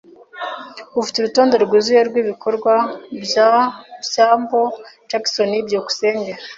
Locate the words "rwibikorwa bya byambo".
2.09-4.59